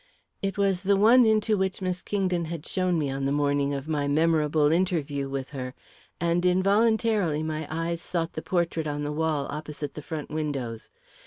It 0.41 0.57
was 0.57 0.81
the 0.81 0.95
one 0.97 1.27
into 1.27 1.55
which 1.55 1.79
Miss 1.79 2.01
Kingdon 2.01 2.45
had 2.45 2.65
shown 2.65 2.97
me 2.97 3.11
on 3.11 3.25
the 3.25 3.31
morning 3.31 3.71
of 3.71 3.87
my 3.87 4.07
memorable 4.07 4.71
interview 4.71 5.29
with 5.29 5.51
her, 5.51 5.75
and 6.19 6.43
involuntarily 6.43 7.43
my 7.43 7.67
eyes 7.69 8.01
sought 8.01 8.33
the 8.33 8.41
portrait 8.41 8.87
on 8.87 9.03
the 9.03 9.11
wall 9.11 9.45
opposite 9.51 9.93
the 9.93 10.01
front 10.01 10.31
windows. 10.31 10.89